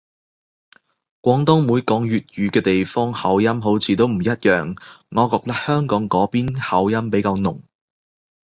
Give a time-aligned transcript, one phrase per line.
[1.21, 4.75] 廣東每講粵語嘅地方口音好似都唔一樣，
[5.09, 7.61] 我覺得香港嗰邊口音比較濃